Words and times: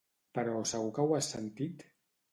Però 0.37 0.63
segur 0.71 0.89
que 0.95 1.05
ho 1.05 1.15
has 1.19 1.31
sentit? 1.37 1.89